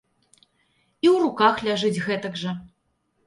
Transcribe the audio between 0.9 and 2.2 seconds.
І ў руках ляжыць